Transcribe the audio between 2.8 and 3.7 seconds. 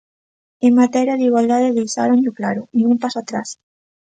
un paso atrás.